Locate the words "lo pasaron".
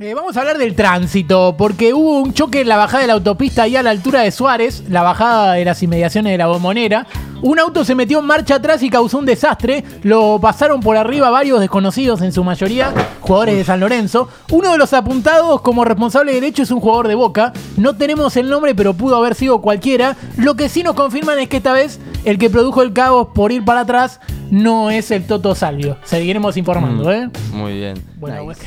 10.04-10.78